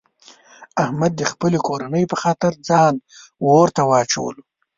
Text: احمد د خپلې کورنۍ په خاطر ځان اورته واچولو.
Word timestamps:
احمد 0.83 1.11
د 1.17 1.21
خپلې 1.31 1.59
کورنۍ 1.67 2.03
په 2.11 2.17
خاطر 2.23 2.51
ځان 2.69 2.93
اورته 3.45 3.81
واچولو. 3.89 4.43